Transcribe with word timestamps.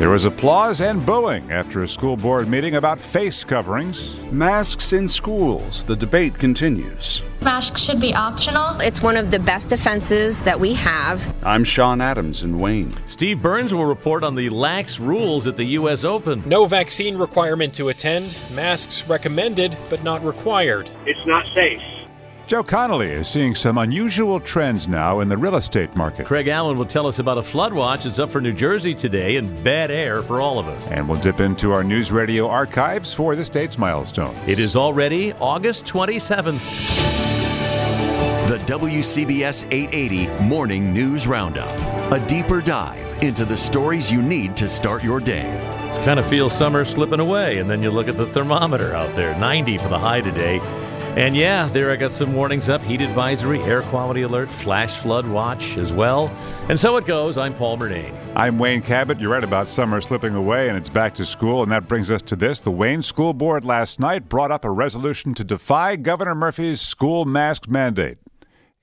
There 0.00 0.08
was 0.08 0.24
applause 0.24 0.80
and 0.80 1.04
booing 1.04 1.52
after 1.52 1.82
a 1.82 1.86
school 1.86 2.16
board 2.16 2.48
meeting 2.48 2.76
about 2.76 2.98
face 2.98 3.44
coverings. 3.44 4.18
Masks 4.32 4.94
in 4.94 5.06
schools. 5.06 5.84
The 5.84 5.94
debate 5.94 6.32
continues. 6.38 7.22
Masks 7.42 7.82
should 7.82 8.00
be 8.00 8.14
optional. 8.14 8.80
It's 8.80 9.02
one 9.02 9.18
of 9.18 9.30
the 9.30 9.40
best 9.40 9.68
defenses 9.68 10.40
that 10.40 10.58
we 10.58 10.72
have. 10.72 11.34
I'm 11.42 11.64
Sean 11.64 12.00
Adams 12.00 12.44
in 12.44 12.58
Wayne. 12.58 12.92
Steve 13.04 13.42
Burns 13.42 13.74
will 13.74 13.84
report 13.84 14.22
on 14.22 14.36
the 14.36 14.48
lax 14.48 14.98
rules 14.98 15.46
at 15.46 15.58
the 15.58 15.64
U.S. 15.64 16.02
Open. 16.02 16.42
No 16.48 16.64
vaccine 16.64 17.18
requirement 17.18 17.74
to 17.74 17.90
attend. 17.90 18.34
Masks 18.54 19.06
recommended, 19.06 19.76
but 19.90 20.02
not 20.02 20.24
required. 20.24 20.88
It's 21.04 21.26
not 21.26 21.46
safe. 21.48 21.82
Joe 22.50 22.64
Connolly 22.64 23.10
is 23.10 23.28
seeing 23.28 23.54
some 23.54 23.78
unusual 23.78 24.40
trends 24.40 24.88
now 24.88 25.20
in 25.20 25.28
the 25.28 25.38
real 25.38 25.54
estate 25.54 25.94
market. 25.94 26.26
Craig 26.26 26.48
Allen 26.48 26.76
will 26.76 26.84
tell 26.84 27.06
us 27.06 27.20
about 27.20 27.38
a 27.38 27.44
flood 27.44 27.72
watch 27.72 28.02
that's 28.02 28.18
up 28.18 28.28
for 28.28 28.40
New 28.40 28.52
Jersey 28.52 28.92
today 28.92 29.36
and 29.36 29.62
bad 29.62 29.92
air 29.92 30.20
for 30.20 30.40
all 30.40 30.58
of 30.58 30.66
us. 30.66 30.84
And 30.88 31.08
we'll 31.08 31.20
dip 31.20 31.38
into 31.38 31.70
our 31.70 31.84
news 31.84 32.10
radio 32.10 32.48
archives 32.48 33.14
for 33.14 33.36
the 33.36 33.44
state's 33.44 33.78
milestone. 33.78 34.34
It 34.48 34.58
is 34.58 34.74
already 34.74 35.32
August 35.34 35.84
27th. 35.84 36.58
The 38.48 38.58
WCBS 38.66 39.68
880 39.70 40.26
Morning 40.42 40.92
News 40.92 41.28
Roundup. 41.28 41.70
A 42.10 42.18
deeper 42.26 42.60
dive 42.60 43.22
into 43.22 43.44
the 43.44 43.56
stories 43.56 44.10
you 44.10 44.22
need 44.22 44.56
to 44.56 44.68
start 44.68 45.04
your 45.04 45.20
day. 45.20 45.46
Kind 46.04 46.18
of 46.18 46.26
feels 46.26 46.52
summer 46.52 46.84
slipping 46.84 47.20
away, 47.20 47.58
and 47.58 47.70
then 47.70 47.80
you 47.80 47.92
look 47.92 48.08
at 48.08 48.16
the 48.16 48.26
thermometer 48.26 48.92
out 48.92 49.14
there 49.14 49.38
90 49.38 49.78
for 49.78 49.88
the 49.88 50.00
high 50.00 50.20
today. 50.20 50.58
And 51.16 51.36
yeah, 51.36 51.66
there 51.66 51.90
I 51.90 51.96
got 51.96 52.12
some 52.12 52.34
warnings 52.34 52.68
up 52.68 52.82
heat 52.82 53.00
advisory, 53.00 53.60
air 53.62 53.82
quality 53.82 54.22
alert, 54.22 54.48
flash 54.48 54.96
flood 54.98 55.26
watch 55.26 55.76
as 55.76 55.92
well. 55.92 56.28
And 56.68 56.78
so 56.78 56.96
it 56.98 57.04
goes. 57.04 57.36
I'm 57.36 57.52
Paul 57.52 57.78
Murnane. 57.78 58.16
I'm 58.36 58.60
Wayne 58.60 58.80
Cabot. 58.80 59.20
You're 59.20 59.32
right 59.32 59.42
about 59.42 59.68
summer 59.68 60.00
slipping 60.00 60.36
away 60.36 60.68
and 60.68 60.78
it's 60.78 60.88
back 60.88 61.14
to 61.14 61.26
school. 61.26 61.64
And 61.64 61.72
that 61.72 61.88
brings 61.88 62.12
us 62.12 62.22
to 62.22 62.36
this. 62.36 62.60
The 62.60 62.70
Wayne 62.70 63.02
School 63.02 63.34
Board 63.34 63.64
last 63.64 63.98
night 63.98 64.28
brought 64.28 64.52
up 64.52 64.64
a 64.64 64.70
resolution 64.70 65.34
to 65.34 65.42
defy 65.42 65.96
Governor 65.96 66.36
Murphy's 66.36 66.80
school 66.80 67.24
mask 67.24 67.68
mandate. 67.68 68.18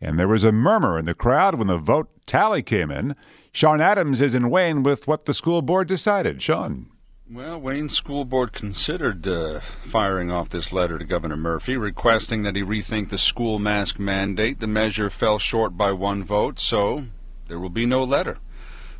And 0.02 0.20
there 0.20 0.28
was 0.28 0.44
a 0.44 0.52
murmur 0.52 1.00
in 1.00 1.06
the 1.06 1.14
crowd 1.14 1.56
when 1.56 1.68
the 1.68 1.78
vote 1.78 2.10
tally 2.26 2.62
came 2.62 2.92
in. 2.92 3.16
Sean 3.54 3.80
Adams 3.80 4.20
is 4.20 4.36
in 4.36 4.50
Wayne 4.50 4.84
with 4.84 5.08
what 5.08 5.26
the 5.26 5.34
school 5.34 5.62
board 5.62 5.88
decided. 5.88 6.42
Sean. 6.42 6.92
Well, 7.30 7.60
Wayne 7.60 7.90
School 7.90 8.24
Board 8.24 8.54
considered 8.54 9.28
uh, 9.28 9.60
firing 9.60 10.32
off 10.32 10.48
this 10.48 10.72
letter 10.72 10.98
to 10.98 11.04
Governor 11.04 11.36
Murphy, 11.36 11.76
requesting 11.76 12.44
that 12.44 12.56
he 12.56 12.62
rethink 12.62 13.10
the 13.10 13.18
school 13.18 13.60
mask 13.60 14.00
mandate. 14.00 14.62
The 14.62 14.68
measure 14.68 15.10
fell 15.10 15.38
short 15.38 15.76
by 15.76 15.92
one 15.92 16.24
vote, 16.24 16.58
so 16.58 17.04
there 17.50 17.60
will 17.60 17.68
be 17.68 17.86
no 17.86 18.02
letter. 18.06 18.38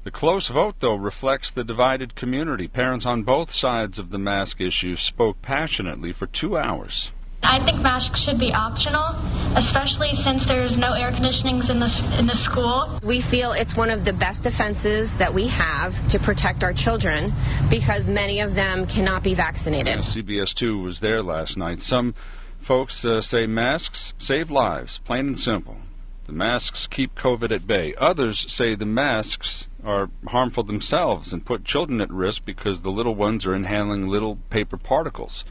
The 0.04 0.12
close 0.12 0.50
vote, 0.50 0.76
though, 0.80 0.96
reflects 0.96 1.52
the 1.52 1.64
divided 1.64 2.16
community. 2.16 2.68
Parents 2.68 3.06
on 3.06 3.24
both 3.24 3.50
sides 3.50 3.98
of 3.98 4.10
the 4.10 4.20
mask 4.20 4.60
issue 4.60 4.98
spoke 4.98 5.42
passionately 5.42 6.12
for 6.12 6.28
two 6.28 6.58
hours. 6.58 7.14
I 7.44 7.60
think 7.60 7.82
masks 7.82 8.20
should 8.20 8.40
be 8.40 8.54
optional, 8.54 9.16
especially 9.56 10.16
since 10.16 10.46
there's 10.46 10.78
no 10.78 10.94
air 10.94 11.12
conditionings 11.12 11.70
in 11.70 11.80
the, 11.80 12.18
in 12.20 12.28
the 12.28 12.36
school. 12.36 13.00
We 13.04 13.22
feel 13.22 13.52
it's 13.52 13.76
one 13.76 13.90
of 13.90 14.06
the 14.06 14.14
best 14.14 14.44
defenses 14.44 15.16
that 15.18 15.34
we 15.34 15.48
have 15.48 16.08
to 16.10 16.20
protect 16.20 16.64
our 16.64 16.74
children 16.74 17.32
because 17.70 18.10
many 18.10 18.42
of 18.42 18.56
them 18.56 18.86
cannot 18.88 19.24
be 19.24 19.34
vaccinated. 19.34 19.96
Yeah, 19.96 20.02
CBS 20.02 20.54
2 20.54 20.80
was 20.80 21.00
there 21.00 21.22
last 21.24 21.58
night. 21.58 21.80
Some 21.80 22.16
folks 22.60 23.06
uh, 23.06 23.22
say 23.22 23.48
masks 23.48 24.14
save 24.18 24.52
lives, 24.52 25.00
plain 25.00 25.28
and 25.28 25.40
simple. 25.40 25.78
The 26.26 26.34
masks 26.34 26.88
keep 26.88 27.16
COVID 27.16 27.52
at 27.52 27.66
bay. 27.66 27.96
Others 27.96 28.52
say 28.52 28.76
the 28.76 28.86
masks 28.86 29.70
are 29.84 30.10
harmful 30.28 30.64
themselves 30.64 31.32
and 31.32 31.46
put 31.46 31.64
children 31.64 32.02
at 32.02 32.12
risk 32.12 32.44
because 32.44 32.82
the 32.82 32.92
little 32.92 33.16
ones 33.16 33.46
are 33.46 33.56
inhaling 33.56 34.08
little 34.08 34.36
paper 34.50 34.76
particles. 34.76 35.46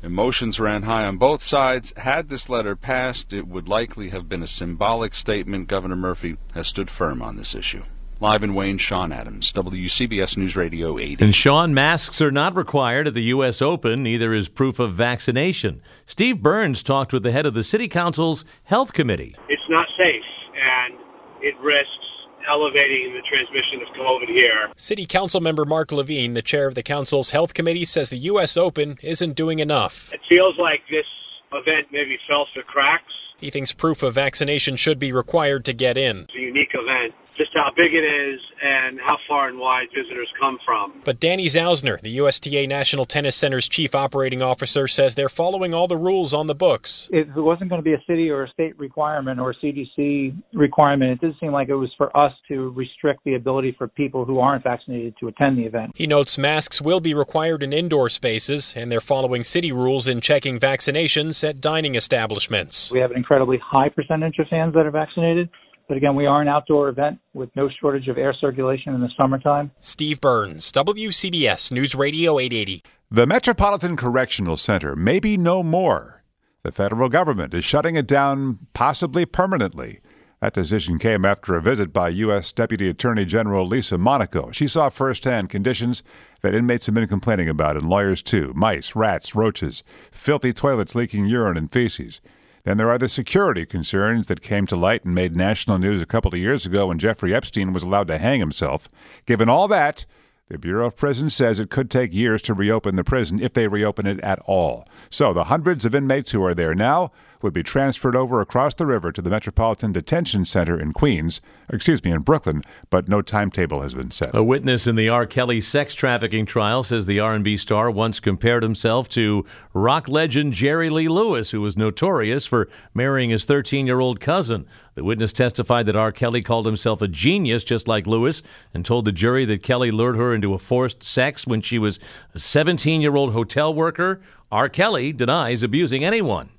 Emotions 0.00 0.60
ran 0.60 0.84
high 0.84 1.04
on 1.04 1.16
both 1.16 1.42
sides. 1.42 1.92
Had 1.96 2.28
this 2.28 2.48
letter 2.48 2.76
passed, 2.76 3.32
it 3.32 3.48
would 3.48 3.68
likely 3.68 4.10
have 4.10 4.28
been 4.28 4.44
a 4.44 4.48
symbolic 4.48 5.12
statement. 5.12 5.66
Governor 5.66 5.96
Murphy 5.96 6.36
has 6.54 6.68
stood 6.68 6.88
firm 6.88 7.20
on 7.20 7.36
this 7.36 7.54
issue. 7.54 7.82
Live 8.20 8.42
in 8.42 8.54
Wayne, 8.54 8.78
Sean 8.78 9.12
Adams, 9.12 9.52
WCBS 9.52 10.36
News 10.36 10.56
Radio 10.56 10.98
80. 10.98 11.24
And 11.24 11.34
Sean, 11.34 11.72
masks 11.74 12.20
are 12.20 12.30
not 12.30 12.56
required 12.56 13.06
at 13.06 13.14
the 13.14 13.24
U.S. 13.24 13.60
Open, 13.60 14.02
neither 14.02 14.32
is 14.32 14.48
proof 14.48 14.78
of 14.78 14.92
vaccination. 14.94 15.82
Steve 16.06 16.42
Burns 16.42 16.82
talked 16.82 17.12
with 17.12 17.22
the 17.22 17.32
head 17.32 17.46
of 17.46 17.54
the 17.54 17.64
City 17.64 17.88
Council's 17.88 18.44
Health 18.64 18.92
Committee. 18.92 19.36
It's 19.48 19.62
not 19.68 19.86
safe, 19.96 20.24
and 20.54 20.98
it 21.42 21.56
risks 21.60 22.07
elevating 22.48 23.14
the 23.14 23.22
transmission 23.28 23.82
of 23.82 23.94
COVID 23.94 24.28
here. 24.28 24.72
City 24.76 25.06
Council 25.06 25.40
member 25.40 25.64
Mark 25.64 25.92
Levine, 25.92 26.32
the 26.32 26.42
chair 26.42 26.66
of 26.66 26.74
the 26.74 26.82
council's 26.82 27.30
health 27.30 27.54
committee, 27.54 27.84
says 27.84 28.10
the 28.10 28.18
U.S. 28.18 28.56
Open 28.56 28.98
isn't 29.02 29.34
doing 29.34 29.58
enough. 29.58 30.12
It 30.12 30.20
feels 30.28 30.54
like 30.58 30.80
this 30.90 31.06
event 31.52 31.88
maybe 31.92 32.18
fell 32.26 32.46
through 32.52 32.64
cracks. 32.64 33.12
He 33.38 33.50
thinks 33.50 33.72
proof 33.72 34.02
of 34.02 34.14
vaccination 34.14 34.76
should 34.76 34.98
be 34.98 35.12
required 35.12 35.64
to 35.66 35.72
get 35.72 35.96
in. 35.96 36.22
It's 36.22 36.34
a 36.34 36.40
unique 36.40 36.74
event. 36.74 37.14
Just 37.38 37.50
how 37.54 37.70
big 37.76 37.94
it 37.94 38.04
is 38.04 38.40
and 38.60 38.98
how 39.00 39.16
far 39.28 39.48
and 39.48 39.58
wide 39.58 39.86
visitors 39.94 40.28
come 40.40 40.58
from. 40.64 41.00
But 41.04 41.20
Danny 41.20 41.46
Zausner, 41.46 42.00
the 42.00 42.10
USTA 42.18 42.66
National 42.66 43.06
Tennis 43.06 43.36
Center's 43.36 43.68
chief 43.68 43.94
operating 43.94 44.42
officer, 44.42 44.88
says 44.88 45.14
they're 45.14 45.28
following 45.28 45.72
all 45.72 45.86
the 45.86 45.96
rules 45.96 46.34
on 46.34 46.48
the 46.48 46.54
books. 46.54 47.08
It 47.12 47.28
wasn't 47.36 47.70
going 47.70 47.80
to 47.80 47.84
be 47.84 47.94
a 47.94 48.02
city 48.06 48.28
or 48.28 48.44
a 48.44 48.50
state 48.50 48.78
requirement 48.78 49.38
or 49.38 49.50
a 49.50 49.54
CDC 49.54 50.36
requirement, 50.52 51.12
it 51.12 51.20
didn't 51.20 51.38
seem 51.40 51.52
like 51.52 51.68
it 51.68 51.74
was 51.74 51.90
for 51.96 52.14
us 52.16 52.32
to 52.48 52.70
restrict 52.70 53.20
the 53.24 53.34
ability 53.34 53.74
for 53.76 53.88
people 53.88 54.24
who 54.24 54.40
aren't 54.40 54.64
vaccinated 54.64 55.14
to 55.20 55.28
attend 55.28 55.56
the 55.58 55.62
event. 55.62 55.92
He 55.94 56.06
notes 56.06 56.36
masks 56.38 56.80
will 56.80 57.00
be 57.00 57.14
required 57.14 57.62
in 57.62 57.72
indoor 57.72 58.08
spaces, 58.08 58.74
and 58.76 58.90
they're 58.90 59.00
following 59.00 59.44
city 59.44 59.72
rules 59.72 60.08
in 60.08 60.20
checking 60.20 60.58
vaccinations 60.58 61.46
at 61.48 61.60
dining 61.60 61.94
establishments. 61.94 62.90
We 62.92 63.00
have 63.00 63.10
an 63.10 63.16
incredibly 63.16 63.58
high 63.58 63.88
percentage 63.88 64.38
of 64.38 64.48
fans 64.48 64.74
that 64.74 64.86
are 64.86 64.90
vaccinated. 64.90 65.48
But 65.88 65.96
again, 65.96 66.14
we 66.14 66.26
are 66.26 66.42
an 66.42 66.48
outdoor 66.48 66.90
event 66.90 67.18
with 67.32 67.48
no 67.56 67.70
shortage 67.80 68.08
of 68.08 68.18
air 68.18 68.34
circulation 68.38 68.94
in 68.94 69.00
the 69.00 69.08
summertime. 69.18 69.70
Steve 69.80 70.20
Burns, 70.20 70.70
WCBS 70.70 71.72
News 71.72 71.94
Radio 71.94 72.38
880. 72.38 72.82
The 73.10 73.26
Metropolitan 73.26 73.96
Correctional 73.96 74.58
Center 74.58 74.94
may 74.94 75.18
be 75.18 75.38
no 75.38 75.62
more. 75.62 76.22
The 76.62 76.72
federal 76.72 77.08
government 77.08 77.54
is 77.54 77.64
shutting 77.64 77.96
it 77.96 78.06
down, 78.06 78.58
possibly 78.74 79.24
permanently. 79.24 80.00
That 80.42 80.52
decision 80.52 80.98
came 80.98 81.24
after 81.24 81.56
a 81.56 81.62
visit 81.62 81.90
by 81.90 82.10
U.S. 82.10 82.52
Deputy 82.52 82.88
Attorney 82.90 83.24
General 83.24 83.66
Lisa 83.66 83.96
Monaco. 83.96 84.50
She 84.50 84.68
saw 84.68 84.90
firsthand 84.90 85.48
conditions 85.48 86.02
that 86.42 86.54
inmates 86.54 86.84
have 86.84 86.94
been 86.94 87.08
complaining 87.08 87.48
about, 87.48 87.76
and 87.76 87.88
lawyers 87.88 88.22
too 88.22 88.52
mice, 88.54 88.94
rats, 88.94 89.34
roaches, 89.34 89.82
filthy 90.12 90.52
toilets 90.52 90.94
leaking 90.94 91.26
urine 91.26 91.56
and 91.56 91.72
feces. 91.72 92.20
Then 92.68 92.76
there 92.76 92.90
are 92.90 92.98
the 92.98 93.08
security 93.08 93.64
concerns 93.64 94.28
that 94.28 94.42
came 94.42 94.66
to 94.66 94.76
light 94.76 95.02
and 95.02 95.14
made 95.14 95.34
national 95.34 95.78
news 95.78 96.02
a 96.02 96.06
couple 96.06 96.34
of 96.34 96.38
years 96.38 96.66
ago 96.66 96.88
when 96.88 96.98
Jeffrey 96.98 97.34
Epstein 97.34 97.72
was 97.72 97.82
allowed 97.82 98.08
to 98.08 98.18
hang 98.18 98.40
himself. 98.40 98.88
Given 99.24 99.48
all 99.48 99.68
that, 99.68 100.04
the 100.50 100.58
Bureau 100.58 100.88
of 100.88 100.96
Prisons 100.96 101.34
says 101.34 101.58
it 101.58 101.70
could 101.70 101.90
take 101.90 102.12
years 102.12 102.42
to 102.42 102.52
reopen 102.52 102.96
the 102.96 103.04
prison 103.04 103.40
if 103.40 103.54
they 103.54 103.68
reopen 103.68 104.06
it 104.06 104.20
at 104.20 104.38
all. 104.44 104.86
So 105.08 105.32
the 105.32 105.44
hundreds 105.44 105.86
of 105.86 105.94
inmates 105.94 106.32
who 106.32 106.44
are 106.44 106.52
there 106.52 106.74
now 106.74 107.10
would 107.42 107.52
be 107.52 107.62
transferred 107.62 108.16
over 108.16 108.40
across 108.40 108.74
the 108.74 108.86
river 108.86 109.12
to 109.12 109.22
the 109.22 109.30
Metropolitan 109.30 109.92
Detention 109.92 110.44
Center 110.44 110.78
in 110.78 110.92
Queens, 110.92 111.40
excuse 111.68 112.02
me, 112.02 112.10
in 112.10 112.22
Brooklyn, 112.22 112.62
but 112.90 113.08
no 113.08 113.22
timetable 113.22 113.82
has 113.82 113.94
been 113.94 114.10
set. 114.10 114.34
A 114.34 114.42
witness 114.42 114.86
in 114.86 114.96
the 114.96 115.08
R. 115.08 115.26
Kelly 115.26 115.60
sex 115.60 115.94
trafficking 115.94 116.46
trial 116.46 116.82
says 116.82 117.06
the 117.06 117.20
R&B 117.20 117.56
star 117.56 117.90
once 117.90 118.20
compared 118.20 118.62
himself 118.62 119.08
to 119.10 119.44
rock 119.72 120.08
legend 120.08 120.52
Jerry 120.52 120.90
Lee 120.90 121.08
Lewis, 121.08 121.50
who 121.50 121.60
was 121.60 121.76
notorious 121.76 122.46
for 122.46 122.68
marrying 122.94 123.30
his 123.30 123.46
13-year-old 123.46 124.20
cousin. 124.20 124.66
The 124.94 125.04
witness 125.04 125.32
testified 125.32 125.86
that 125.86 125.94
R. 125.96 126.10
Kelly 126.10 126.42
called 126.42 126.66
himself 126.66 127.00
a 127.00 127.06
genius 127.08 127.62
just 127.62 127.86
like 127.86 128.06
Lewis 128.06 128.42
and 128.74 128.84
told 128.84 129.04
the 129.04 129.12
jury 129.12 129.44
that 129.44 129.62
Kelly 129.62 129.92
lured 129.92 130.16
her 130.16 130.34
into 130.34 130.54
a 130.54 130.58
forced 130.58 131.04
sex 131.04 131.46
when 131.46 131.62
she 131.62 131.78
was 131.78 132.00
a 132.34 132.38
17-year-old 132.38 133.32
hotel 133.32 133.72
worker. 133.72 134.20
R. 134.50 134.68
Kelly 134.68 135.12
denies 135.12 135.62
abusing 135.62 136.04
anyone. 136.04 136.50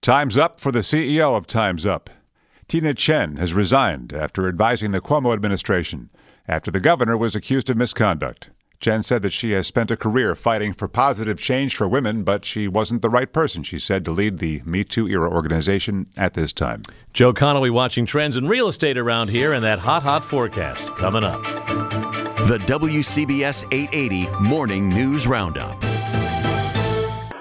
Time's 0.00 0.38
up 0.38 0.60
for 0.60 0.70
the 0.70 0.80
CEO 0.80 1.36
of 1.36 1.46
Time's 1.46 1.84
Up. 1.84 2.10
Tina 2.68 2.94
Tchen 2.94 3.38
has 3.38 3.54
resigned 3.54 4.12
after 4.12 4.48
advising 4.48 4.90
the 4.90 5.00
Cuomo 5.00 5.32
administration 5.32 6.10
after 6.48 6.70
the 6.70 6.80
governor 6.80 7.16
was 7.16 7.34
accused 7.34 7.70
of 7.70 7.76
misconduct. 7.76 8.50
Tchen 8.80 9.04
said 9.04 9.22
that 9.22 9.32
she 9.32 9.52
has 9.52 9.66
spent 9.66 9.90
a 9.90 9.96
career 9.96 10.34
fighting 10.34 10.74
for 10.74 10.86
positive 10.86 11.40
change 11.40 11.74
for 11.74 11.88
women, 11.88 12.24
but 12.24 12.44
she 12.44 12.68
wasn't 12.68 13.02
the 13.02 13.08
right 13.08 13.32
person, 13.32 13.62
she 13.62 13.78
said, 13.78 14.04
to 14.04 14.10
lead 14.10 14.38
the 14.38 14.62
Me 14.66 14.84
Too 14.84 15.08
era 15.08 15.30
organization 15.30 16.06
at 16.16 16.34
this 16.34 16.52
time. 16.52 16.82
Joe 17.12 17.32
Connolly 17.32 17.70
watching 17.70 18.04
trends 18.04 18.36
in 18.36 18.46
real 18.46 18.68
estate 18.68 18.98
around 18.98 19.30
here 19.30 19.52
and 19.54 19.64
that 19.64 19.78
hot, 19.78 20.02
hot 20.02 20.24
forecast 20.24 20.88
coming 20.96 21.24
up. 21.24 21.42
The 22.46 22.58
WCBS 22.58 23.64
880 23.72 24.28
Morning 24.40 24.88
News 24.88 25.26
Roundup. 25.26 25.95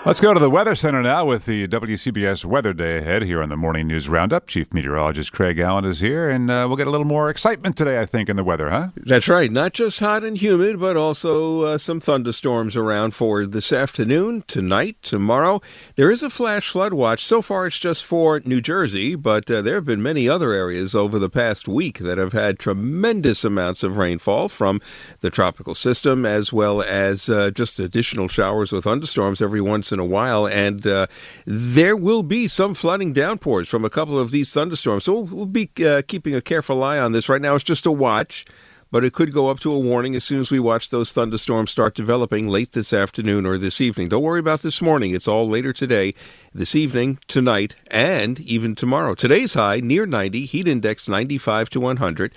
Let's 0.06 0.19
go 0.19 0.36
to 0.36 0.40
the 0.40 0.52
Weather 0.52 0.75
Center 0.75 1.02
now 1.02 1.25
with 1.25 1.46
the 1.46 1.68
WCBS 1.68 2.46
Weather 2.46 2.74
Day 2.74 3.00
ahead 3.00 3.24
here 3.24 3.42
on 3.42 3.50
the 3.50 3.57
Morning 3.57 3.88
News 3.88 4.07
Roundup. 4.07 4.46
Chief 4.46 4.72
Meteorologist 4.72 5.31
Craig 5.31 5.57
Allen 5.57 5.84
is 5.84 6.00
here, 6.00 6.30
and 6.30 6.52
uh, 6.52 6.66
we'll 6.68 6.78
get 6.78 6.86
a 6.86 6.92
little 6.92 7.07
more 7.07 7.31
excitement 7.31 7.75
today, 7.75 8.00
I 8.00 8.06
think, 8.06 8.30
in 8.30 8.36
the 8.36 8.44
weather, 8.44 8.69
huh? 8.69 8.90
That's 8.96 9.28
right. 9.28 9.52
Not 9.52 9.74
just 9.74 10.00
hot 10.00 10.24
and 10.24 10.38
humid, 10.38 10.80
but 10.80 10.96
also 10.96 11.62
uh, 11.63 11.78
some 11.80 12.00
thunderstorms 12.00 12.75
around 12.75 13.16
for 13.16 13.48
this 13.48 13.74
afternoon, 13.74 14.44
tonight, 14.46 14.98
tomorrow. 15.02 15.60
There 15.96 16.12
is 16.12 16.22
a 16.22 16.30
flash 16.30 16.69
flood 16.69 16.94
watch. 16.94 17.25
So 17.25 17.42
far, 17.42 17.66
it's 17.66 17.80
just 17.80 18.06
for 18.06 18.40
New 18.46 18.62
Jersey, 18.62 19.16
but 19.16 19.50
uh, 19.50 19.63
there 19.63 19.74
have 19.74 19.86
been 19.86 20.04
many 20.04 20.30
other 20.30 20.54
areas 20.54 20.94
over 20.94 21.18
the 21.18 21.31
past 21.31 21.68
week 21.68 21.98
that 21.98 22.19
have 22.19 22.34
had 22.34 22.60
tremendous 22.60 23.44
amounts 23.44 23.81
of 23.81 23.98
rainfall 23.98 24.50
from 24.50 24.81
the 25.22 25.31
tropical 25.31 25.74
system, 25.74 26.28
as 26.28 26.54
well 26.54 26.84
as 26.84 27.28
uh, 27.28 27.50
just 27.50 27.80
additional 27.80 28.28
showers 28.28 28.72
or 28.72 28.81
thunderstorms 28.84 29.42
every 29.42 29.62
once 29.62 29.92
in 29.94 29.94
a 30.00 30.06
while, 30.06 30.47
and 30.47 30.86
uh, 30.86 31.07
there 31.45 31.95
will 31.95 32.24
be 32.24 32.47
some 32.47 32.74
flooding 32.74 33.13
downpours 33.13 33.68
from 33.68 33.86
a 33.86 33.89
couple 33.89 34.19
of 34.19 34.31
these 34.31 34.51
thunderstorms. 34.51 35.06
So 35.06 35.13
we'll, 35.13 35.25
we'll 35.25 35.45
be 35.45 35.69
uh, 35.86 36.01
keeping 36.07 36.36
a 36.36 36.42
careful 36.42 36.83
eye 36.83 37.00
on 37.00 37.12
this. 37.12 37.30
Right 37.30 37.42
now, 37.42 37.56
it's 37.56 37.63
just 37.63 37.86
a 37.86 37.92
watch, 37.92 38.45
but 38.92 39.03
it 39.03 39.13
could 39.13 39.33
go 39.33 39.50
up 39.50 39.59
to 39.62 39.71
a 39.71 39.80
warning 39.80 40.15
as 40.15 40.24
soon 40.24 40.39
as 40.39 40.51
we 40.51 40.59
watch 40.59 40.89
those 40.89 41.12
thunderstorms 41.12 41.71
start 41.71 41.95
developing 41.95 42.47
late 42.47 42.71
this 42.74 42.94
afternoon 42.94 43.45
or 43.45 43.57
this 43.57 43.81
evening. 43.81 44.09
Don't 44.09 44.24
worry 44.24 44.39
about 44.39 44.62
this 44.62 44.81
morning; 44.81 45.13
it's 45.13 45.27
all 45.27 45.47
later 45.47 45.74
today, 45.74 46.13
this 46.53 46.75
evening, 46.75 47.19
tonight, 47.27 47.75
and 47.88 48.39
even 48.39 48.75
tomorrow. 48.75 49.15
Today's 49.15 49.53
high 49.53 49.80
near 49.80 50.06
90, 50.06 50.45
heat 50.45 50.68
index 50.68 51.09
95 51.09 51.69
to 51.71 51.80
100. 51.80 52.33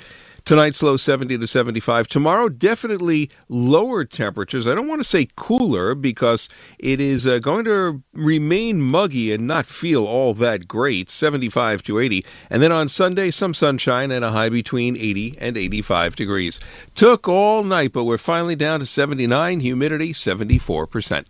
Tonight's 0.48 0.82
low 0.82 0.96
70 0.96 1.36
to 1.36 1.46
75. 1.46 2.08
Tomorrow, 2.08 2.48
definitely 2.48 3.28
lower 3.50 4.06
temperatures. 4.06 4.66
I 4.66 4.74
don't 4.74 4.88
want 4.88 5.02
to 5.02 5.04
say 5.04 5.28
cooler 5.36 5.94
because 5.94 6.48
it 6.78 7.02
is 7.02 7.26
uh, 7.26 7.38
going 7.38 7.66
to 7.66 8.02
remain 8.14 8.80
muggy 8.80 9.30
and 9.30 9.46
not 9.46 9.66
feel 9.66 10.06
all 10.06 10.32
that 10.32 10.66
great. 10.66 11.10
75 11.10 11.82
to 11.82 11.98
80. 11.98 12.24
And 12.48 12.62
then 12.62 12.72
on 12.72 12.88
Sunday, 12.88 13.30
some 13.30 13.52
sunshine 13.52 14.10
and 14.10 14.24
a 14.24 14.32
high 14.32 14.48
between 14.48 14.96
80 14.96 15.36
and 15.38 15.58
85 15.58 16.16
degrees. 16.16 16.60
Took 16.94 17.28
all 17.28 17.62
night, 17.62 17.92
but 17.92 18.04
we're 18.04 18.16
finally 18.16 18.56
down 18.56 18.80
to 18.80 18.86
79, 18.86 19.60
humidity 19.60 20.14
74%. 20.14 21.26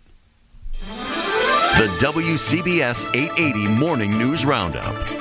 The 0.79 1.87
WCBS 1.99 3.13
880 3.13 3.67
Morning 3.67 4.17
News 4.17 4.45
Roundup. 4.45 5.18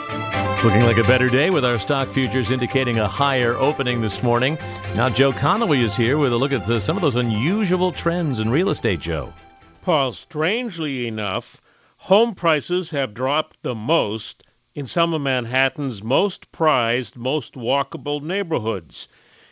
Looking 0.65 0.83
like 0.83 0.97
a 0.97 1.05
better 1.05 1.31
day 1.31 1.51
with 1.51 1.65
our 1.65 1.79
stock 1.79 2.09
futures 2.09 2.51
indicating 2.51 2.99
a 2.99 3.07
higher 3.07 3.55
opening 3.55 4.01
this 4.01 4.25
morning. 4.25 4.59
Now, 4.97 5.09
Joe 5.09 5.33
Connolly 5.33 5.85
is 5.85 5.95
here 5.95 6.19
with 6.19 6.33
a 6.33 6.37
look 6.37 6.51
at 6.51 6.67
the, 6.67 6.81
some 6.81 6.97
of 6.97 7.01
those 7.01 7.15
unusual 7.15 7.93
trends 7.93 8.41
in 8.41 8.51
real 8.51 8.69
estate, 8.69 8.99
Joe. 8.99 9.33
Paul, 9.83 10.11
strangely 10.11 11.07
enough, 11.07 11.61
home 11.97 12.35
prices 12.35 12.91
have 12.91 13.15
dropped 13.15 13.63
the 13.63 13.77
most 13.77 14.43
in 14.75 14.87
some 14.87 15.15
of 15.15 15.23
Manhattan's 15.23 16.03
most 16.03 16.51
prized, 16.51 17.17
most 17.17 17.55
walkable 17.55 18.21
neighborhoods, 18.21 19.07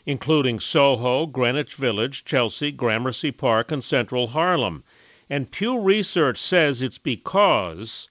including 0.07 0.59
Soho, 0.59 1.27
Greenwich 1.27 1.77
Village, 1.77 2.25
Chelsea, 2.25 2.73
Gramercy 2.73 3.31
Park, 3.31 3.71
and 3.71 3.83
Central 3.83 4.27
Harlem. 4.27 4.83
And 5.31 5.51
Pew 5.51 5.81
Research 5.81 6.39
says 6.39 6.83
it's 6.83 6.99
because 6.99 8.11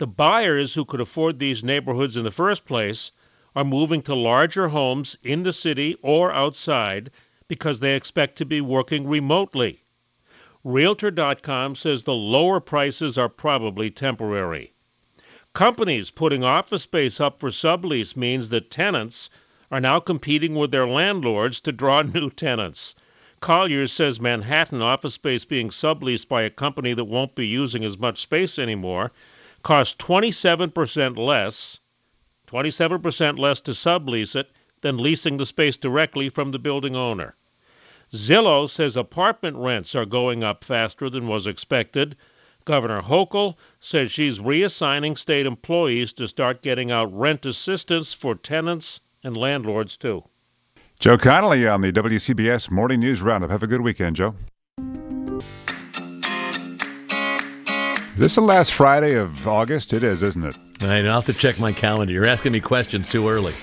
the 0.00 0.06
buyers 0.06 0.72
who 0.72 0.86
could 0.86 1.02
afford 1.02 1.38
these 1.38 1.62
neighborhoods 1.62 2.16
in 2.16 2.24
the 2.24 2.30
first 2.30 2.64
place 2.64 3.12
are 3.54 3.64
moving 3.64 4.00
to 4.00 4.14
larger 4.14 4.66
homes 4.66 5.18
in 5.22 5.42
the 5.42 5.52
city 5.52 5.94
or 6.00 6.32
outside 6.32 7.10
because 7.48 7.80
they 7.80 7.94
expect 7.94 8.38
to 8.38 8.46
be 8.46 8.62
working 8.62 9.06
remotely. 9.06 9.84
Realtor.com 10.64 11.74
says 11.74 12.02
the 12.02 12.14
lower 12.14 12.60
prices 12.60 13.18
are 13.18 13.28
probably 13.28 13.90
temporary. 13.90 14.72
Companies 15.52 16.10
putting 16.10 16.44
office 16.44 16.84
space 16.84 17.20
up 17.20 17.38
for 17.38 17.50
sublease 17.50 18.16
means 18.16 18.48
that 18.48 18.70
tenants 18.70 19.28
are 19.70 19.80
now 19.80 20.00
competing 20.00 20.54
with 20.54 20.70
their 20.70 20.88
landlords 20.88 21.60
to 21.60 21.72
draw 21.72 22.00
new 22.14 22.30
tenants. 22.30 22.94
Colliers 23.40 23.92
says 23.92 24.18
Manhattan 24.18 24.80
office 24.80 25.12
space 25.12 25.44
being 25.44 25.68
subleased 25.68 26.28
by 26.28 26.40
a 26.44 26.48
company 26.48 26.94
that 26.94 27.04
won't 27.04 27.34
be 27.34 27.46
using 27.46 27.84
as 27.84 27.98
much 27.98 28.22
space 28.22 28.58
anymore 28.58 29.10
costs 29.62 29.94
27% 29.96 31.16
less, 31.18 31.78
27% 32.48 33.38
less 33.38 33.60
to 33.62 33.72
sublease 33.72 34.36
it 34.36 34.50
than 34.80 34.98
leasing 34.98 35.36
the 35.36 35.46
space 35.46 35.76
directly 35.76 36.28
from 36.28 36.50
the 36.50 36.58
building 36.58 36.96
owner. 36.96 37.34
Zillow 38.12 38.68
says 38.68 38.96
apartment 38.96 39.56
rents 39.56 39.94
are 39.94 40.06
going 40.06 40.42
up 40.42 40.64
faster 40.64 41.08
than 41.08 41.28
was 41.28 41.46
expected. 41.46 42.16
Governor 42.64 43.00
Hochul 43.00 43.56
says 43.78 44.10
she's 44.10 44.40
reassigning 44.40 45.16
state 45.16 45.46
employees 45.46 46.12
to 46.14 46.26
start 46.26 46.62
getting 46.62 46.90
out 46.90 47.16
rent 47.16 47.46
assistance 47.46 48.12
for 48.12 48.34
tenants 48.34 49.00
and 49.22 49.36
landlords 49.36 49.96
too. 49.96 50.24
Joe 50.98 51.16
Connolly 51.16 51.66
on 51.66 51.80
the 51.80 51.92
WCBS 51.92 52.70
Morning 52.70 53.00
News 53.00 53.22
Roundup. 53.22 53.50
Have 53.50 53.62
a 53.62 53.66
good 53.66 53.80
weekend, 53.80 54.16
Joe. 54.16 54.34
This 58.20 58.32
is 58.32 58.36
the 58.36 58.42
last 58.42 58.74
Friday 58.74 59.14
of 59.14 59.48
August? 59.48 59.94
It 59.94 60.04
is, 60.04 60.22
isn't 60.22 60.44
it? 60.44 60.54
I 60.82 61.00
will 61.00 61.10
have 61.10 61.24
to 61.24 61.32
check 61.32 61.58
my 61.58 61.72
calendar. 61.72 62.12
You're 62.12 62.26
asking 62.26 62.52
me 62.52 62.60
questions 62.60 63.10
too 63.10 63.26
early. 63.26 63.54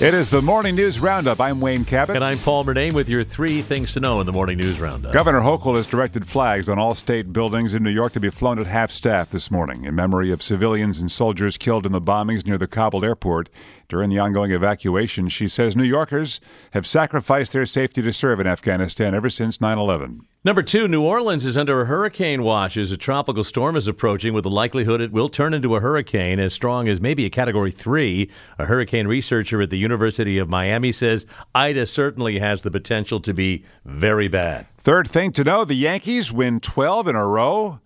It 0.00 0.14
is 0.14 0.30
the 0.30 0.40
Morning 0.40 0.74
News 0.74 0.98
Roundup. 0.98 1.38
I'm 1.38 1.60
Wayne 1.60 1.84
Cabot. 1.84 2.16
And 2.16 2.24
I'm 2.24 2.38
Paul 2.38 2.64
Murnane 2.64 2.94
with 2.94 3.10
your 3.10 3.22
three 3.22 3.60
things 3.60 3.92
to 3.92 4.00
know 4.00 4.18
in 4.20 4.24
the 4.24 4.32
Morning 4.32 4.56
News 4.56 4.80
Roundup. 4.80 5.12
Governor 5.12 5.40
Hochul 5.40 5.76
has 5.76 5.86
directed 5.86 6.26
flags 6.26 6.66
on 6.66 6.78
all 6.78 6.94
state 6.94 7.30
buildings 7.30 7.74
in 7.74 7.82
New 7.82 7.90
York 7.90 8.14
to 8.14 8.20
be 8.20 8.30
flown 8.30 8.58
at 8.58 8.66
half 8.66 8.90
staff 8.90 9.28
this 9.28 9.50
morning 9.50 9.84
in 9.84 9.94
memory 9.94 10.30
of 10.30 10.42
civilians 10.42 10.98
and 10.98 11.12
soldiers 11.12 11.58
killed 11.58 11.84
in 11.84 11.92
the 11.92 12.00
bombings 12.00 12.46
near 12.46 12.56
the 12.56 12.66
Kabul 12.66 13.04
airport 13.04 13.50
during 13.90 14.08
the 14.08 14.18
ongoing 14.18 14.50
evacuation. 14.50 15.28
She 15.28 15.46
says 15.46 15.76
New 15.76 15.84
Yorkers 15.84 16.40
have 16.70 16.86
sacrificed 16.86 17.52
their 17.52 17.66
safety 17.66 18.00
to 18.00 18.14
serve 18.14 18.40
in 18.40 18.46
Afghanistan 18.46 19.14
ever 19.14 19.28
since 19.28 19.60
9 19.60 19.76
11. 19.76 20.24
Number 20.42 20.62
two, 20.62 20.88
New 20.88 21.02
Orleans 21.02 21.44
is 21.44 21.58
under 21.58 21.82
a 21.82 21.84
hurricane 21.84 22.42
watch 22.42 22.78
as 22.78 22.90
a 22.90 22.96
tropical 22.96 23.44
storm 23.44 23.76
is 23.76 23.86
approaching 23.86 24.32
with 24.32 24.44
the 24.44 24.50
likelihood 24.50 25.02
it 25.02 25.12
will 25.12 25.28
turn 25.28 25.52
into 25.52 25.76
a 25.76 25.80
hurricane 25.80 26.38
as 26.40 26.54
strong 26.54 26.88
as 26.88 26.98
maybe 26.98 27.26
a 27.26 27.30
category 27.30 27.70
three. 27.70 28.30
A 28.58 28.64
hurricane 28.64 29.06
researcher 29.06 29.60
at 29.60 29.68
the 29.68 29.76
University 29.76 30.38
of 30.38 30.48
Miami 30.48 30.92
says 30.92 31.26
Ida 31.54 31.84
certainly 31.84 32.38
has 32.38 32.62
the 32.62 32.70
potential 32.70 33.20
to 33.20 33.34
be 33.34 33.66
very 33.84 34.28
bad. 34.28 34.66
Third 34.78 35.10
thing 35.10 35.30
to 35.32 35.44
know 35.44 35.66
the 35.66 35.74
Yankees 35.74 36.32
win 36.32 36.60
12 36.60 37.08
in 37.08 37.16
a 37.16 37.26
row. 37.26 37.80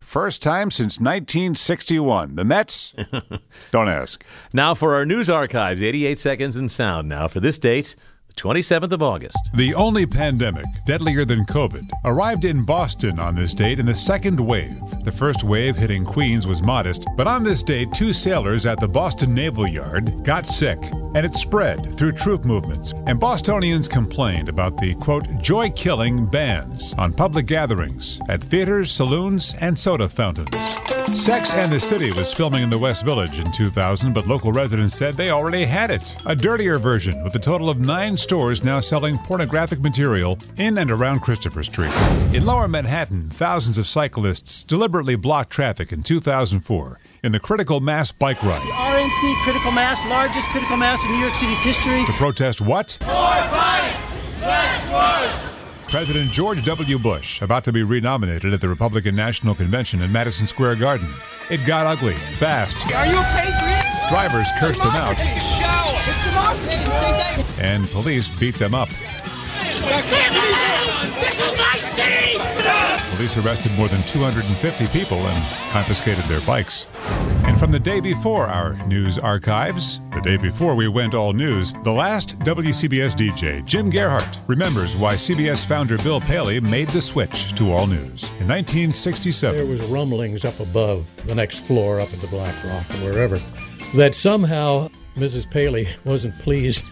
First 0.00 0.42
time 0.42 0.72
since 0.72 0.98
1961. 0.98 2.34
The 2.34 2.44
Mets? 2.44 2.92
Don't 3.70 3.88
ask. 3.88 4.24
Now 4.52 4.74
for 4.74 4.96
our 4.96 5.06
news 5.06 5.30
archives 5.30 5.80
88 5.80 6.18
seconds 6.18 6.56
in 6.56 6.68
sound 6.68 7.08
now 7.08 7.28
for 7.28 7.38
this 7.38 7.60
date. 7.60 7.94
27th 8.36 8.92
of 8.92 9.02
August. 9.02 9.36
The 9.54 9.74
only 9.74 10.06
pandemic 10.06 10.66
deadlier 10.86 11.24
than 11.24 11.44
COVID 11.46 11.88
arrived 12.04 12.44
in 12.44 12.64
Boston 12.64 13.18
on 13.18 13.34
this 13.34 13.54
date 13.54 13.78
in 13.78 13.86
the 13.86 13.94
second 13.94 14.38
wave. 14.40 14.78
The 15.04 15.12
first 15.12 15.44
wave 15.44 15.76
hitting 15.76 16.04
Queens 16.04 16.46
was 16.46 16.62
modest, 16.62 17.06
but 17.16 17.26
on 17.26 17.44
this 17.44 17.62
date, 17.62 17.92
two 17.92 18.12
sailors 18.12 18.66
at 18.66 18.80
the 18.80 18.88
Boston 18.88 19.34
Naval 19.34 19.66
Yard 19.66 20.12
got 20.24 20.46
sick. 20.46 20.78
and 21.14 21.26
it 21.26 21.34
spread 21.34 21.96
through 21.98 22.12
troop 22.12 22.44
movements. 22.44 22.92
And 23.06 23.18
Bostonians 23.18 23.88
complained 23.88 24.48
about 24.48 24.78
the, 24.78 24.94
quote, 24.94 25.26
joy 25.40 25.70
killing 25.70 26.24
bans 26.26 26.94
on 26.98 27.12
public 27.12 27.46
gatherings, 27.46 28.20
at 28.28 28.40
theaters, 28.42 28.92
saloons, 28.92 29.56
and 29.60 29.76
soda 29.76 30.08
fountains. 30.08 30.54
Sex 31.12 31.52
and 31.52 31.72
the 31.72 31.80
City 31.80 32.12
was 32.12 32.32
filming 32.32 32.62
in 32.62 32.70
the 32.70 32.78
West 32.78 33.04
Village 33.04 33.40
in 33.40 33.50
2000, 33.50 34.12
but 34.12 34.28
local 34.28 34.52
residents 34.52 34.96
said 34.96 35.16
they 35.16 35.30
already 35.30 35.64
had 35.64 35.90
it. 35.90 36.14
A 36.26 36.36
dirtier 36.36 36.78
version 36.78 37.24
with 37.24 37.34
a 37.34 37.38
total 37.40 37.68
of 37.68 37.80
nine 37.80 38.16
stores 38.20 38.62
now 38.62 38.80
selling 38.80 39.18
pornographic 39.18 39.80
material 39.80 40.38
in 40.56 40.78
and 40.78 40.90
around 40.90 41.20
Christopher 41.20 41.62
Street. 41.62 41.92
In 42.32 42.44
lower 42.44 42.68
Manhattan, 42.68 43.30
thousands 43.30 43.78
of 43.78 43.86
cyclists 43.86 44.62
deliberately 44.62 45.16
blocked 45.16 45.50
traffic 45.50 45.90
in 45.92 46.02
2004 46.02 46.98
in 47.22 47.32
the 47.32 47.40
critical 47.40 47.80
mass 47.80 48.12
bike 48.12 48.42
ride. 48.42 48.62
The 48.62 48.72
RNC 48.72 49.42
critical 49.42 49.72
mass, 49.72 50.04
largest 50.06 50.48
critical 50.50 50.76
mass 50.76 51.02
in 51.04 51.10
New 51.10 51.18
York 51.18 51.34
City's 51.34 51.60
history. 51.60 52.04
To 52.04 52.12
protest 52.12 52.60
what? 52.60 52.98
More 53.02 53.14
violence, 53.14 54.40
less 54.40 54.92
words. 54.92 55.90
President 55.90 56.30
George 56.30 56.64
W. 56.64 56.98
Bush, 56.98 57.42
about 57.42 57.64
to 57.64 57.72
be 57.72 57.82
renominated 57.82 58.52
at 58.52 58.60
the 58.60 58.68
Republican 58.68 59.16
National 59.16 59.54
Convention 59.54 60.02
in 60.02 60.12
Madison 60.12 60.46
Square 60.46 60.76
Garden. 60.76 61.08
It 61.50 61.66
got 61.66 61.86
ugly, 61.86 62.14
fast. 62.14 62.76
Are 62.94 63.06
you 63.06 63.18
a 63.18 63.24
patriot? 63.24 64.08
Drivers 64.08 64.48
cursed 64.60 64.82
them 64.82 64.94
out. 64.94 65.16
And 67.58 67.88
police 67.90 68.28
beat 68.38 68.54
them 68.56 68.74
up. 68.74 68.88
Police 73.16 73.36
arrested 73.36 73.72
more 73.76 73.88
than 73.88 74.02
250 74.02 74.86
people 74.88 75.18
and 75.18 75.70
confiscated 75.70 76.24
their 76.24 76.40
bikes. 76.42 76.86
And 77.44 77.58
from 77.58 77.70
the 77.70 77.78
day 77.78 78.00
before 78.00 78.46
our 78.46 78.74
news 78.86 79.18
archives, 79.18 80.00
the 80.14 80.20
day 80.20 80.36
before 80.36 80.74
we 80.74 80.88
went 80.88 81.14
all 81.14 81.32
news, 81.32 81.72
the 81.84 81.92
last 81.92 82.38
WCBS 82.40 83.14
DJ, 83.14 83.64
Jim 83.64 83.90
Gearhart, 83.90 84.38
remembers 84.46 84.96
why 84.96 85.14
CBS 85.14 85.66
founder 85.66 85.98
Bill 85.98 86.20
Paley 86.20 86.60
made 86.60 86.88
the 86.90 87.02
switch 87.02 87.54
to 87.54 87.72
all 87.72 87.86
news. 87.86 88.24
In 88.40 88.48
1967, 88.48 89.56
there 89.56 89.66
was 89.66 89.82
rumblings 89.88 90.44
up 90.44 90.58
above 90.60 91.06
the 91.26 91.34
next 91.34 91.60
floor, 91.60 92.00
up 92.00 92.12
at 92.12 92.20
the 92.20 92.28
Black 92.28 92.54
Rock 92.64 92.88
or 92.90 93.12
wherever, 93.12 93.38
that 93.94 94.14
somehow 94.14 94.88
Mrs. 95.16 95.50
Paley 95.50 95.88
wasn't 96.04 96.38
pleased 96.38 96.84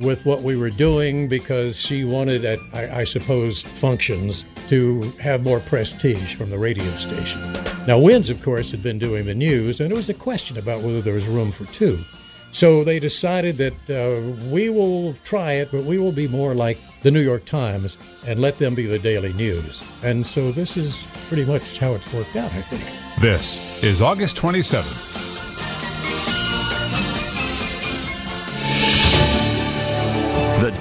with 0.00 0.26
what 0.26 0.42
we 0.42 0.56
were 0.56 0.70
doing 0.70 1.28
because 1.28 1.78
she 1.78 2.04
wanted, 2.04 2.44
at 2.44 2.58
I, 2.72 3.00
I, 3.00 3.04
suppose, 3.04 3.62
functions 3.62 4.44
to 4.68 5.02
have 5.20 5.42
more 5.44 5.60
prestige 5.60 6.34
from 6.34 6.50
the 6.50 6.58
radio 6.58 6.90
station. 6.96 7.40
Now, 7.86 7.98
WINS, 7.98 8.28
of 8.28 8.42
course, 8.42 8.70
had 8.70 8.82
been 8.82 8.98
doing 8.98 9.26
the 9.26 9.34
news, 9.34 9.80
and 9.80 9.92
it 9.92 9.94
was 9.94 10.08
a 10.08 10.14
question 10.14 10.58
about 10.58 10.80
whether 10.80 11.00
there 11.00 11.14
was 11.14 11.26
room 11.26 11.52
for 11.52 11.64
two. 11.66 12.04
So 12.52 12.84
they 12.84 12.98
decided 12.98 13.56
that 13.58 13.90
uh, 13.90 14.20
we 14.50 14.68
will 14.68 15.14
try 15.24 15.52
it, 15.52 15.70
but 15.72 15.84
we 15.84 15.98
will 15.98 16.12
be 16.12 16.28
more 16.28 16.54
like 16.54 16.78
the 17.02 17.10
New 17.10 17.22
York 17.22 17.44
Times 17.44 17.96
and 18.26 18.40
let 18.40 18.58
them 18.58 18.74
be 18.74 18.86
the 18.86 18.98
daily 18.98 19.32
news. 19.32 19.82
And 20.02 20.26
so 20.26 20.52
this 20.52 20.76
is 20.76 21.06
pretty 21.28 21.44
much 21.44 21.78
how 21.78 21.94
it's 21.94 22.12
worked 22.12 22.36
out, 22.36 22.52
I 22.52 22.60
think. 22.60 22.84
This 23.20 23.62
is 23.82 24.00
August 24.02 24.36
27th. 24.36 25.31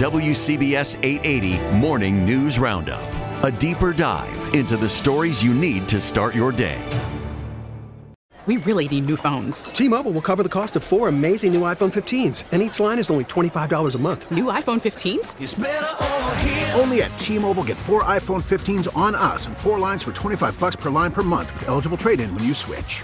WCBS 0.02 0.98
880 1.04 1.78
Morning 1.78 2.26
News 2.26 2.58
Roundup. 2.58 3.04
A 3.44 3.52
deeper 3.52 3.94
dive 3.94 4.56
into 4.56 4.76
the 4.76 4.90
stories 4.90 5.44
you 5.44 5.54
need 5.54 5.88
to 5.90 6.02
start 6.02 6.34
your 6.34 6.52
day. 6.52 6.82
We 8.48 8.58
really 8.58 8.88
need 8.88 9.06
new 9.06 9.16
phones. 9.16 9.66
T-Mobile 9.66 10.12
will 10.12 10.24
cover 10.24 10.42
the 10.42 10.50
cost 10.50 10.76
of 10.76 10.84
four 10.84 11.08
amazing 11.08 11.54
new 11.54 11.62
iPhone 11.62 11.94
15s, 11.94 12.46
and 12.52 12.64
each 12.64 12.80
line 12.80 12.98
is 12.98 13.12
only 13.12 13.26
$25 13.26 13.94
a 13.94 14.00
month. 14.00 14.32
New 14.32 14.46
iPhone 14.46 14.82
15s? 14.82 15.36
Only 16.80 17.04
at 17.04 17.16
T-Mobile 17.20 17.64
get 17.64 17.78
four 17.78 18.02
iPhone 18.06 18.42
15s 18.42 18.88
on 18.98 19.14
us 19.14 19.46
and 19.46 19.56
four 19.56 19.78
lines 19.78 20.02
for 20.02 20.12
25 20.14 20.60
bucks 20.60 20.76
per 20.76 20.90
line 20.90 21.12
per 21.12 21.22
month 21.22 21.54
with 21.54 21.68
eligible 21.68 21.98
trade-in 21.98 22.34
when 22.34 22.44
you 22.44 22.56
switch. 22.56 23.04